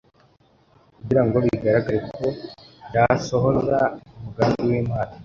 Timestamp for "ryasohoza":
2.87-3.77